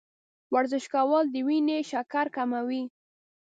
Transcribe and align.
ورزش 0.53 0.85
کول 0.93 1.23
د 1.31 1.35
وینې 1.47 1.77
شکر 1.91 2.25
کموي. 2.35 2.83